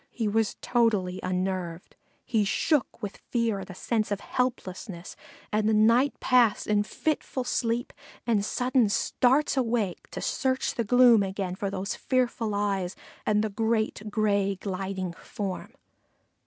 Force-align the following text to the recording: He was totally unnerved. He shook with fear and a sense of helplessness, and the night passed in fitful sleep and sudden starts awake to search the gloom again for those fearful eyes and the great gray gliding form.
He 0.09 0.27
was 0.27 0.57
totally 0.61 1.19
unnerved. 1.21 1.95
He 2.25 2.43
shook 2.43 3.03
with 3.03 3.17
fear 3.29 3.59
and 3.59 3.69
a 3.69 3.75
sense 3.75 4.09
of 4.09 4.19
helplessness, 4.19 5.15
and 5.53 5.69
the 5.69 5.75
night 5.75 6.19
passed 6.19 6.65
in 6.65 6.81
fitful 6.81 7.43
sleep 7.43 7.93
and 8.25 8.43
sudden 8.43 8.89
starts 8.89 9.55
awake 9.57 10.09
to 10.09 10.19
search 10.19 10.73
the 10.73 10.83
gloom 10.83 11.21
again 11.21 11.53
for 11.53 11.69
those 11.69 11.93
fearful 11.93 12.55
eyes 12.55 12.95
and 13.27 13.43
the 13.43 13.49
great 13.49 14.09
gray 14.09 14.55
gliding 14.55 15.13
form. 15.13 15.75